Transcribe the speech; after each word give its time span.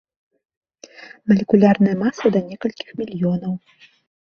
Малекулярная 1.33 1.95
маса 2.03 2.25
да 2.39 2.45
некалькіх 2.51 2.87
мільёнаў. 3.05 3.53